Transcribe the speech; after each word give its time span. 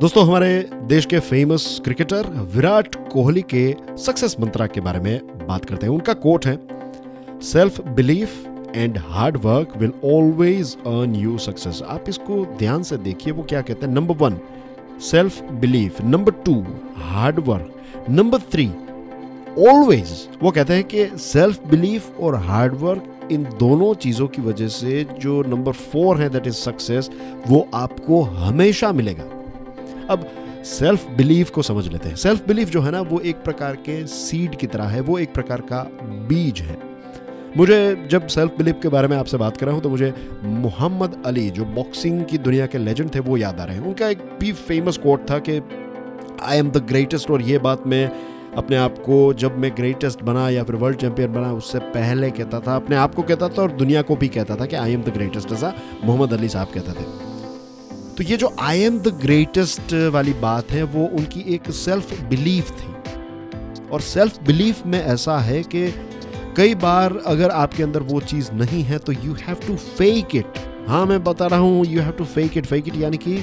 दोस्तों, 0.00 0.22
हमारे 0.26 0.68
देश 0.88 1.06
के 1.06 1.18
फ़ेमस 1.20 1.64
क्रिकेटर 1.84 2.26
विराट 2.54 2.94
कोहली 3.12 3.40
के 3.44 3.96
सक्सेस 4.02 4.36
मंत्रा 4.40 4.66
के 4.66 4.80
बारे 4.80 5.00
में 5.00 5.46
बात 5.46 5.64
करते 5.64 5.86
हैं। 5.86 5.92
उनका 5.92 6.12
कोट 6.12 6.46
है 6.46 6.56
self 7.42 7.80
belief 7.88 8.46
and 8.76 8.96
hard 8.98 9.36
work 9.36 9.76
will 9.76 9.92
always 10.04 10.74
earn 10.76 11.14
you 11.14 11.36
success 11.38 11.82
आप 11.86 12.08
इसको 12.08 12.44
ध्यान 12.58 12.82
से 12.82 12.96
देखिए, 12.98 13.32
वो 13.32 13.42
क्या 13.42 13.60
कहते 13.62 13.86
हैं? 13.86 13.92
Number 13.94 14.14
one 14.16 14.38
self 15.00 15.42
belief 15.52 16.00
number 16.02 16.32
two 16.44 16.54
hard 17.08 17.38
work 17.48 18.06
number 18.10 18.38
three 18.52 18.66
always 19.70 20.12
वो 20.42 20.50
कहते 20.50 20.74
हैं 20.74 20.84
कि 20.84 21.06
सेल्फ 21.18 21.66
बिलीफ 21.66 22.20
और 22.20 22.34
हार्ड 22.44 22.74
वर्क 22.82 23.28
इन 23.32 23.44
दोनों 23.58 23.92
चीज़ों 23.96 24.28
की 24.28 24.42
वजह 24.42 24.68
से 24.68 25.04
जो 25.18 25.42
नंबर 25.48 25.72
फोर 25.72 26.20
है 26.20 26.30
दैट 26.30 26.46
इज़ 26.46 26.56
सक्सेस 26.56 27.10
वो 27.46 27.66
आपको 27.74 28.22
हमेशा 28.22 28.92
मिलेगा। 28.92 29.24
अब 30.10 30.26
सेल्फ 30.64 31.08
बिलीफ 31.08 31.50
को 31.50 31.62
समझ 31.62 31.86
लेते 31.88 32.08
हैं। 32.08 32.16
सेल्फ 32.16 32.46
बिलीफ 32.46 32.70
जो 32.70 32.80
है 32.80 32.90
ना, 32.90 33.00
वो 33.00 33.20
एक 33.20 33.42
प्रकार 33.44 33.76
के 33.78 34.04
सीड 34.06 34.56
की 34.56 34.66
तरह 34.66 34.84
है, 34.84 35.00
वो 35.00 35.18
एक 35.18 35.34
प्रकार 35.34 35.60
का 35.62 35.82
बीज 36.28 36.60
है। 36.60 36.78
मुझे 37.56 38.06
जब 38.10 38.26
सेल्फ 38.26 38.56
बिलीफ 38.58 38.78
के 38.82 38.88
बारे 38.88 39.08
में 39.08 39.16
आपसे 39.16 39.36
बात 39.36 39.56
कर 39.56 39.66
रहा 39.66 39.74
हूँ 39.74 39.82
तो 39.82 39.90
मुझे 39.90 40.12
मोहम्मद 40.42 41.22
अली, 41.26 41.48
जो 41.50 41.64
बॉक्सिंग 41.64 42.24
की 42.24 42.38
दुनिया 42.38 42.66
के 42.66 42.78
लेजेंड 42.78 43.14
थे, 43.14 43.20
वो 43.20 43.36
याद 43.36 43.60
आ 43.60 43.64
रहे 43.64 43.76
हैं। 43.76 43.86
उनका 43.86 44.08
एक 44.08 44.18
भी 44.40 44.52
फ़ेमस 44.52 44.96
कोट 44.96 45.30
था 45.30 45.38
कि 45.38 45.60
आई 46.42 46.58
एम 46.58 46.70
द 46.70 46.84
ग्रेटेस्ट 46.88 47.30
और 47.30 47.42
ये 47.42 47.58
बात 47.58 47.86
मैं 47.86 48.10
अपने 48.56 48.76
आप 48.76 48.98
को 48.98 49.32
जब 49.34 49.58
मैं 49.58 49.70
ग्रेटेस्ट 49.76 50.22
बना 50.22 50.48
या 50.50 50.62
फिर 50.64 50.76
वर्ल्ड 50.76 50.98
चैंपियन 50.98 51.32
बना, 51.32 51.52
उससे 51.52 51.78
पहले 51.78 52.30
कहता 52.30 52.60
था, 52.60 52.76
अपने 52.76 52.96
आप 52.96 53.14
को 53.14 53.22
कहता 53.22 53.48
था 53.48 53.62
और 53.62 53.72
दुनिया 53.72 54.02
को 54.02 54.16
भी 54.16 54.28
कहता 54.28 54.56
था 54.56 54.66
कि 54.66 54.76
आई 54.76 54.92
एम 54.92 55.02
द 55.02 55.08
ग्रेटेस्ट 55.08 55.52
ऐसा 55.52 55.74
मोहम्मद 56.04 56.32
अली 56.32 56.48
साहब 56.48 56.68
कहते 56.74 56.92
थे। 56.92 57.29
तो 58.20 58.24
ये 58.24 58.36
जो 58.36 58.48
आई 58.60 58.80
एम 58.80 58.98
द 58.98 59.08
ग्रेटेस्ट 59.20 59.92
वाली 60.12 60.32
बात 60.40 60.70
है, 60.70 60.82
वो 60.82 61.04
उनकी 61.08 61.40
एक 61.54 61.70
सेल्फ 61.70 62.20
बिलीफ 62.22 62.70
थी। 62.70 63.88
और 63.88 64.00
सेल्फ 64.00 64.42
बिलीफ 64.42 64.82
में 64.86 64.98
ऐसा 64.98 65.38
है 65.38 65.62
कि 65.64 65.86
कई 66.56 66.74
बार 66.74 67.16
अगर 67.26 67.50
आपके 67.50 67.82
अंदर 67.82 68.02
वो 68.02 68.20
चीज़ 68.22 68.50
नहीं 68.52 68.82
है 68.82 68.98
तो 68.98 69.12
you 69.12 69.34
have 69.40 69.56
to 69.66 69.76
fake 69.76 70.34
it 70.36 70.58
हाँ 70.88 71.04
मैं 71.06 71.22
बता 71.24 71.46
रहा 71.46 71.58
हूँ 71.58 71.86
you 71.86 72.00
have 72.00 72.12
to 72.18 72.24
fake 72.24 72.58
it 72.58 72.66
fake 72.66 72.88
it 72.88 72.96
यानी 72.96 73.16
कि 73.16 73.38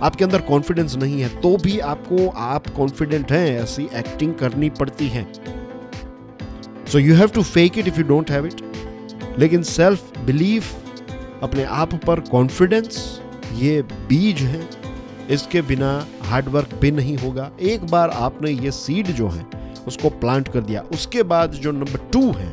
आपके 0.00 0.24
अंदर 0.24 0.40
कॉन्फिडेंस 0.40 0.96
नहीं 0.96 1.20
है 1.20 1.28
तो 1.40 1.56
भी 1.56 1.78
आपको, 1.78 2.28
आप 2.28 2.68
कॉन्फिडेंट 2.76 3.32
हैं, 3.32 3.60
ऐसी 3.62 3.88
एक्टिंग 3.94 4.34
करनी 4.34 4.70
पड़ती 4.70 5.08
है। 5.08 5.26
So 6.86 6.98
you 6.98 7.14
have 7.14 7.28
to 7.28 7.42
fake 7.42 7.78
it 7.78 7.88
if 7.88 7.98
you 7.98 8.04
don't 8.04 8.30
have 8.30 8.46
it 8.46 8.60
लेकिन 9.38 9.62
सेल्फ 9.62 10.18
बिलीफ 10.26 10.72
अपने 11.42 11.64
आप 11.80 11.94
पर 12.06 12.20
कॉन्फिडेंस 12.30 13.20
ये 13.52 13.82
बीज 13.82 14.42
है, 14.42 14.68
इसके 15.30 15.62
बिना 15.62 15.92
हार्डवर्क 16.22 16.74
भी 16.80 16.90
नहीं 16.90 17.16
होगा। 17.16 17.50
एक 17.62 17.84
बार 17.86 18.10
आपने 18.10 18.50
ये 18.50 18.70
सीड 18.70 19.06
जो 19.12 19.28
है, 19.28 19.46
उसको 19.88 20.10
प्लांट 20.10 20.48
कर 20.48 20.60
दिया, 20.60 20.82
उसके 20.92 21.22
बाद 21.24 21.52
जो 21.52 21.72
नंबर 21.72 22.08
टू 22.12 22.30
है 22.32 22.52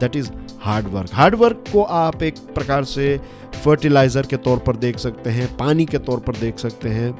that 0.00 0.16
is 0.16 0.30
hard work. 0.60 1.10
Hard work 1.14 1.64
को 1.72 1.82
आप 1.82 2.22
एक 2.22 2.38
प्रकार 2.54 2.84
से 2.84 3.20
फर्टिलाइज़र 3.54 4.26
के 4.26 4.36
तौर 4.38 4.58
पर 4.58 4.76
देख 4.76 4.98
सकते 4.98 5.30
हैं, 5.30 5.56
पानी 5.56 5.86
के 5.86 5.98
तौर 6.00 6.20
पर 6.20 6.36
देख 6.36 6.58
सकते 6.58 6.88
हैं, 6.88 7.10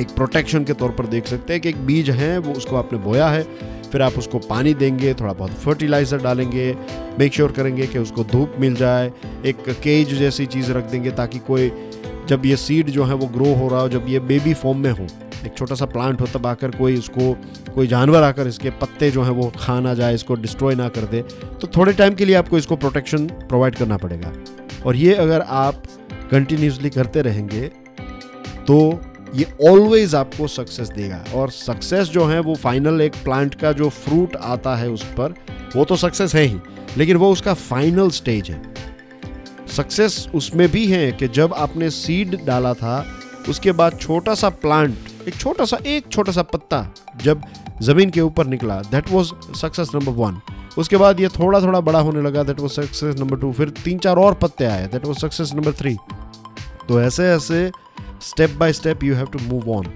एक 0.00 0.14
प्रोटेक्शन 0.16 0.64
के 0.64 0.72
तौर 0.72 0.90
पर 0.90 1.06
देख 1.06 1.26
सकते 1.26 1.52
हैं 1.52 1.62
कि 1.62 1.68
एक 1.68 1.84
बीज 1.86 2.10
है, 2.10 2.36
वो 2.38 2.52
उसको 2.52 2.76
आपने 2.76 2.98
बोया 2.98 3.28
है, 3.28 3.42
फिर 3.92 4.02
आप 4.02 4.18
उसको 4.18 4.38
पानी 4.38 4.74
देंगे, 4.74 5.12
थोड़ा 5.14 5.32
बहुत 5.32 5.50
फर्टिलाइज़र 5.58 6.22
डालेंगे 6.22 6.74
मेक 7.18 7.32
श्योर 7.32 7.48
sure 7.48 7.58
करेंगे 7.58 7.86
कि 7.86 7.98
उसको 7.98 8.24
धूप 8.24 8.54
मिल 8.60 8.74
जाए, 8.74 9.12
एक 9.44 9.68
केज 9.82 10.14
जैसी 10.14 10.46
चीज़ 10.46 10.72
रख 10.72 10.90
देंगे 10.90 11.10
ताकि 11.10 11.38
कोई 11.38 11.68
जब 12.28 12.46
ये 12.46 12.56
सीड 12.58 12.90
जो 12.90 13.04
है 13.04 13.14
वो 13.14 13.26
ग्रो 13.28 13.54
हो 13.54 13.68
रहा 13.68 13.80
हो, 13.80 13.88
जब 13.88 14.06
ये 14.08 14.20
बेबी 14.22 14.54
फॉर्म 14.54 14.78
में 14.78 14.90
हो, 14.90 15.06
एक 15.46 15.54
छोटा 15.56 15.74
सा 15.74 15.86
प्लांट 15.86 16.20
हो, 16.20 16.26
तब 16.28 16.46
आकर 16.46 16.70
कोई 16.70 16.94
इसको 16.94 17.32
कोई 17.74 17.86
जानवर 17.86 18.22
आकर 18.22 18.46
इसके 18.48 18.70
पत्ते 18.72 19.10
जो 19.10 19.22
हैं 19.22 19.30
वो 19.32 19.52
खा 19.58 19.78
ना 19.80 19.94
जाए, 19.94 20.14
इसको 20.14 20.34
डिस्ट्रॉय 20.36 20.74
ना 20.74 20.88
कर 20.88 21.04
दे 21.04 21.22
तो 21.60 21.68
थोड़े 21.76 21.92
टाइम 21.92 22.14
के 22.14 22.24
लिए 22.24 22.34
आपको 22.36 22.58
इसको 22.58 22.76
प्रोटेक्शन 22.76 23.26
प्रोवाइड 23.26 23.74
करना 23.74 23.96
पड़ेगा। 23.96 24.32
और 24.86 24.96
ये 24.96 25.14
अगर 25.16 25.40
आप 25.40 25.82
कंटिन्यूसली 26.30 26.90
करते 26.90 27.22
रहेंगे 27.22 27.66
तो 28.66 28.78
ये 29.34 29.46
ऑलवेज 29.68 30.14
आपको 30.14 30.46
सक्सेस 30.48 30.88
देगा। 30.90 31.24
और 31.34 31.50
सक्सेस 31.50 32.08
जो 32.08 32.24
है 32.26 32.40
वो 32.40 32.54
फाइनल 32.56 33.00
एक 33.00 33.14
प्लांट 33.24 33.54
का 33.54 33.72
जो 33.72 33.88
फ्रूट 33.90 34.36
आता 34.36 34.74
है 34.76 34.90
उस 34.90 35.04
पर, 35.12 35.34
वो 35.76 35.84
तो 35.84 35.96
सक्सेस 35.96 36.34
है 36.34 36.42
ही, 36.42 36.58
लेकिन 36.96 37.16
वो 37.16 37.30
उसका 37.32 37.54
फाइनल 37.54 38.10
स्टेज 38.10 38.50
है। 38.50 38.62
सक्सेस 39.68 40.28
उसमें 40.34 40.68
भी 40.68 40.86
है 40.86 41.10
कि 41.12 41.28
जब 41.28 41.54
आपने 41.54 41.90
सीड 41.90 42.36
डाला 42.44 42.74
था, 42.74 43.06
उसके 43.48 43.72
बाद 43.72 43.98
छोटा 44.00 44.34
सा 44.34 44.48
प्लांट 44.48 44.94
एक 45.28 45.34
छोटा 45.34 45.64
सा, 45.64 45.78
एक 45.86 46.08
छोटा 46.12 46.32
सा 46.32 46.42
पत्ता 46.42 46.86
जब 47.24 47.42
ज़मीन 47.82 48.10
के 48.10 48.20
ऊपर 48.20 48.46
निकला 48.46 48.80
that 48.80 49.10
was 49.10 49.32
success 49.56 49.90
number 49.94 50.12
one 50.12 50.40
उसके 50.78 50.96
बाद 50.96 51.20
ये 51.20 51.28
थोड़ा 51.28 51.60
थोड़ा 51.60 51.80
बड़ा 51.80 51.98
होने 51.98 52.22
लगा 52.22 52.42
that 52.42 52.60
was 52.60 52.72
success 52.72 53.16
number 53.20 53.36
two 53.36 53.52
फिर 53.52 53.68
तीन 53.84 53.98
चार 53.98 54.16
और 54.16 54.34
पत्ते 54.34 54.64
आए 54.64 54.86
that 54.86 55.04
was 55.04 55.18
success 55.18 55.52
number 55.54 55.72
three 55.72 55.96
तो 56.88 57.00
ऐसे 57.00 57.28
ऐसे 57.28 57.70
step 58.22 58.50
by 58.50 58.72
step 58.72 59.04
you 59.04 59.14
have 59.14 59.26
to 59.26 59.38
move 59.38 59.70
on 59.70 59.86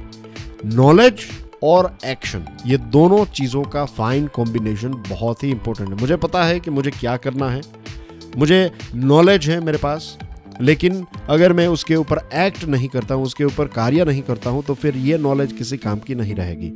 knowledge 0.64 1.26
और 1.62 1.96
एक्शन 2.06 2.46
ये 2.66 2.76
दोनों 2.76 3.24
चीज़ों 3.24 3.62
का 3.62 3.84
फाइन 3.84 4.26
कॉम्बिनेशन 4.26 4.94
बहुत 5.10 5.44
ही 5.44 5.50
इंपॉर्टेंट 5.50 5.88
है। 5.88 5.96
मुझे 6.00 6.16
पता 6.16 6.44
है 6.44 6.60
कि 6.60 6.70
मुझे 6.70 6.90
क्या 6.90 7.16
करना 7.16 7.48
है। 7.50 7.60
मुझे 8.36 8.70
नॉलेज 8.94 9.48
है 9.50 9.60
मेरे 9.64 9.78
पास, 9.78 10.16
लेकिन 10.60 11.04
अगर 11.28 11.52
मैं 11.52 11.66
उसके 11.68 11.96
ऊपर 11.96 12.18
एक्ट 12.36 12.64
नहीं 12.66 12.88
करता 12.88 13.14
हूँ, 13.14 13.24
उसके 13.24 13.44
ऊपर 13.44 13.68
कार्य 13.70 14.04
नहीं 14.04 14.22
करता 14.22 14.50
हूँ 14.50 14.62
तो 14.64 14.74
फिर 14.74 14.96
ये 14.98 15.18
नॉलेज 15.20 15.52
किसी 15.52 15.76
काम 15.78 15.98
की 15.98 16.14
नहीं 16.14 16.34
रहेगी। 16.34 16.66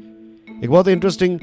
एक 0.64 0.70
बहुत 0.70 0.88
इंटरेस्टिंग 0.88 1.38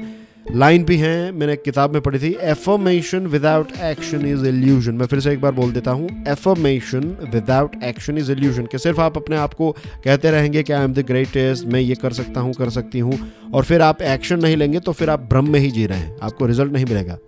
लाइन 0.52 0.84
भी 0.84 0.96
है, 0.96 1.30
मैंने 1.32 1.54
किताब 1.56 1.92
में 1.92 2.00
पढ़ी 2.02 2.18
थी 2.18 2.30
affirmation 2.42 3.26
without 3.26 3.68
action 3.82 4.26
is 4.26 4.44
illusion 4.46 4.94
मैं 4.94 5.06
फिर 5.06 5.20
से 5.20 5.32
एक 5.32 5.40
बार 5.40 5.52
बोल 5.52 5.72
देता 5.72 5.90
हूँ 5.90 6.08
affirmation 6.28 7.16
without 7.32 7.76
action 7.84 8.18
is 8.18 8.30
illusion 8.32 8.66
कि 8.66 8.78
सिर्फ़ 8.78 9.00
आप 9.00 9.16
अपने 9.16 9.36
आप 9.36 9.54
को 9.54 9.70
कहते 10.04 10.30
रहेंगे 10.30 10.62
कि 10.62 10.72
आई 10.72 10.84
एम 10.84 10.92
द 10.94 11.04
ग्रेटेस्ट 11.06 11.66
मैं 11.66 11.80
ये 11.80 11.94
कर 11.94 12.12
सकता 12.12 12.40
हूँ, 12.40 12.52
कर 12.54 12.70
सकती 12.70 12.98
हूँ, 12.98 13.18
और 13.54 13.64
फिर 13.64 13.82
आप 13.82 14.02
एक्शन 14.02 14.42
नहीं 14.42 14.56
लेंगे 14.56 14.80
तो 14.80 14.92
फिर 14.92 15.10
आप 15.10 15.28
भ्रम 15.30 15.50
में 15.50 15.60
ही 15.60 15.70
जी 15.70 15.86
रहे 15.86 15.98
हैं, 15.98 16.16
आपको 16.22 16.46
रिज़ल्ट 16.46 16.72
नहीं 16.72 16.84
मिलेगा। 16.84 17.18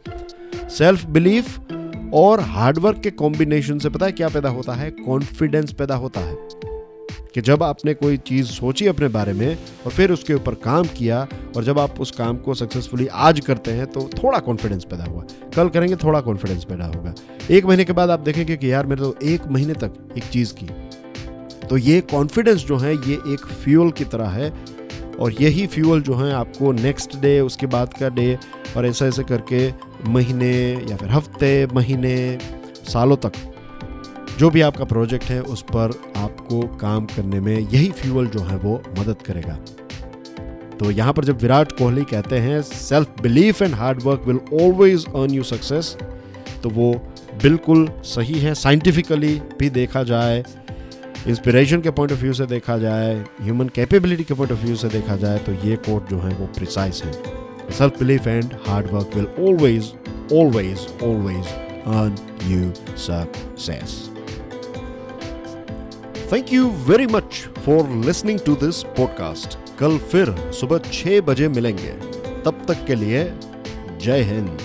सेल्फ 0.70 1.06
बिलीफ 1.08 1.58
और 2.16 2.40
हार्डवर्क 2.40 3.00
के 3.00 3.10
कॉम्बिनेशन 3.10 3.78
से 3.78 3.88
पता 3.88 4.06
है 4.06 4.12
क्या 4.12 4.28
पैदा 4.28 4.48
होता 4.48 4.72
है? 4.72 4.90
कॉन्फिडेंस 4.90 5.72
पैदा 5.72 5.94
होता 5.94 6.20
है 6.20 6.36
कि 7.34 7.40
जब 7.40 7.62
आपने 7.62 7.94
कोई 7.94 8.16
चीज़ 8.16 8.46
सोची 8.46 8.86
अपने 8.86 9.08
बारे 9.08 9.32
में 9.32 9.56
और 9.86 9.92
फिर 9.92 10.12
उसके 10.12 10.34
ऊपर 10.34 10.54
काम 10.54 10.86
किया 10.86 11.26
और 11.56 11.64
जब 11.64 11.78
आप 11.78 12.00
उस 12.00 12.10
काम 12.10 12.36
को 12.36 12.54
सक्सेसफुली 12.54 13.06
आज 13.06 13.40
करते 13.40 13.70
हैं 13.70 13.86
तो 13.86 14.08
थोड़ा 14.14 14.38
कॉन्फिडेंस 14.38 14.84
पैदा 14.84 15.04
हुआ। 15.04 15.24
कल 15.56 15.68
करेंगे, 15.68 15.96
थोड़ा 15.96 16.20
कॉन्फिडेंस 16.20 16.64
पैदा 16.64 16.86
होगा। 16.86 17.14
एक 17.50 17.66
महीने 17.66 17.84
के 17.84 17.92
बाद 17.92 18.10
आप 18.10 18.20
देखेंगे 18.20 18.56
कि 18.56 18.72
यार 18.72 18.86
मेरे 18.86 19.00
तो 19.00 19.16
एक 19.22 19.46
महीने 19.46 19.74
तक 19.74 20.14
एक 20.18 20.24
चीज़ 20.24 20.54
की। 20.54 20.66
तो 21.68 21.76
ये 21.76 22.00
कॉन्फिडेंस 22.00 22.64
जो 22.64 22.76
है, 22.76 22.94
ये 22.94 23.14
एक 23.32 23.46
फ्यूल 23.64 23.90
की 23.90 24.04
तरह 24.04 24.28
है 24.28 24.50
और 25.20 25.34
यही 25.40 25.66
फ्यूल 25.66 26.02
जो 26.02 26.14
है 26.14 26.32
आपको 26.32 26.72
नेक्स्ट 26.72 27.16
डे 27.16 27.40
उसके 27.40 27.66
बाद 27.66 27.94
का 27.94 28.08
डे 28.08 28.38
और 28.76 28.86
ऐसा 28.86 29.06
ऐसे 29.06 29.22
करके 29.22 29.68
महीने 30.08 30.52
या 30.90 30.96
फिर 30.96 31.08
हफ़्ते, 31.10 31.66
महीने, 31.66 32.38
सालों 32.84 33.16
तक, 33.16 33.32
जो 34.38 34.50
भी 34.50 34.60
आपका 34.60 34.84
प्रोजेक्ट 34.84 35.24
है, 35.24 35.40
उस 35.42 35.62
पर 35.64 35.90
आपको 36.16 36.60
काम 36.78 37.06
करने 37.06 37.40
में 37.40 37.56
यही 37.56 37.90
फ्यूल 37.92 38.26
जो 38.28 38.40
है 38.40 38.56
वो 38.56 38.80
मदद 38.98 39.22
करेगा। 39.26 39.58
तो 40.78 40.90
यहाँ 40.90 41.12
पर 41.12 41.24
जब 41.24 41.40
विराट 41.42 41.72
कोहली 41.72 42.02
कहते 42.04 42.38
हैं 42.38 42.60
self 42.62 43.20
belief 43.22 43.62
and 43.62 43.74
hard 43.74 44.02
work 44.02 44.22
will 44.26 44.40
always 44.62 45.06
earn 45.06 45.34
you 45.34 45.42
success 45.44 45.96
तो 46.62 46.70
वो 46.70 46.92
बिल्कुल 47.42 47.88
सही 48.04 48.38
है। 48.40 48.54
साइंटिफिकली 48.54 49.34
भी 49.58 49.70
देखा 49.70 50.02
जाए 50.02 50.44
इंस्पिरेशन 51.28 51.80
के 51.80 51.90
पॉइंट 51.90 52.12
ऑफ़ 52.12 52.20
व्यू 52.20 52.32
से 52.32 52.46
देखा 52.46 52.76
जाए 52.78 53.14
ह्यूमन 53.42 53.68
कैपेबिलिटी 53.74 54.24
के 54.24 54.34
पॉइंट 54.34 54.52
ऑफ़ 54.52 54.64
व्यू 54.64 54.76
से 54.76 54.88
देखा 54.88 55.16
जाए 55.16 55.38
तो 55.38 55.52
ये 55.66 55.76
कोट 55.88 56.10
जो 56.10 56.18
है 56.18 56.34
वो 56.36 56.46
प्रिसाइज 56.56 57.02
है। 57.04 57.12
Self 57.70 57.98
belief 57.98 58.26
and 58.26 58.54
hard 58.66 58.86
work 58.90 59.10
will 59.14 59.48
always 59.48 59.92
always 60.32 60.78
always 61.02 61.46
earn 61.86 62.14
you 62.42 62.72
success 62.96 64.10
thank 66.32 66.52
you 66.52 66.68
very 66.68 67.06
much 67.06 67.48
for 67.66 67.88
listening 67.88 68.38
to 68.46 68.54
this 68.54 68.82
podcast 68.82 69.58
कल 69.78 69.98
फिर 69.98 70.52
सुबह 70.52 70.78
छह 70.78 71.20
बजे 71.20 71.48
मिलेंगे। 71.48 71.92
तब 72.44 72.64
तक 72.68 72.84
के 72.86 72.94
लिए 72.94 73.32
जय 74.00 74.22
हिंद। 74.22 74.58